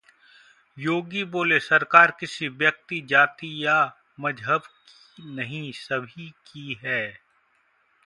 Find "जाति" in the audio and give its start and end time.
3.01-3.53